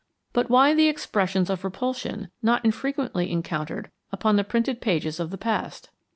But 0.33 0.49
why 0.49 0.73
the 0.73 0.87
expressions 0.87 1.47
of 1.47 1.63
repulsion 1.63 2.29
not 2.41 2.65
infrequently 2.65 3.31
encountered 3.31 3.91
upon 4.11 4.35
the 4.35 4.43
printed 4.43 4.81
pages 4.81 5.19
of 5.19 5.29
the 5.29 5.37
past? 5.37 5.91